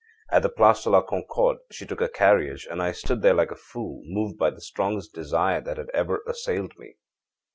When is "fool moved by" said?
3.55-4.49